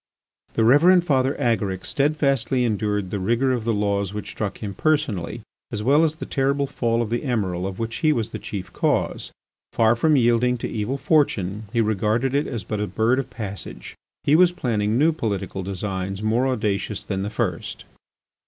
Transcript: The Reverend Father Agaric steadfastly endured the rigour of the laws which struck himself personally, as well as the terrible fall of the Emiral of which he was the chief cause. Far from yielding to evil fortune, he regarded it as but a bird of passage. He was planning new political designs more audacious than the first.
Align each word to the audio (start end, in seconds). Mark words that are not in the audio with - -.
The 0.55 0.63
Reverend 0.63 1.05
Father 1.05 1.35
Agaric 1.39 1.85
steadfastly 1.85 2.65
endured 2.65 3.11
the 3.11 3.19
rigour 3.19 3.51
of 3.51 3.65
the 3.65 3.73
laws 3.75 4.15
which 4.15 4.29
struck 4.31 4.57
himself 4.57 4.77
personally, 4.81 5.41
as 5.71 5.83
well 5.83 6.03
as 6.03 6.15
the 6.15 6.25
terrible 6.25 6.65
fall 6.65 7.03
of 7.03 7.11
the 7.11 7.19
Emiral 7.23 7.67
of 7.67 7.77
which 7.77 7.97
he 7.97 8.11
was 8.11 8.31
the 8.31 8.39
chief 8.39 8.73
cause. 8.73 9.31
Far 9.73 9.95
from 9.95 10.15
yielding 10.15 10.57
to 10.57 10.67
evil 10.67 10.97
fortune, 10.97 11.65
he 11.71 11.81
regarded 11.81 12.33
it 12.33 12.47
as 12.47 12.63
but 12.63 12.79
a 12.79 12.87
bird 12.87 13.19
of 13.19 13.29
passage. 13.29 13.95
He 14.23 14.35
was 14.35 14.51
planning 14.51 14.97
new 14.97 15.11
political 15.11 15.61
designs 15.61 16.23
more 16.23 16.47
audacious 16.47 17.03
than 17.03 17.21
the 17.21 17.29
first. 17.29 17.85